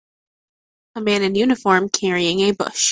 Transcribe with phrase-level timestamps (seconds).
[0.95, 2.89] A man in uniform carrying a bush.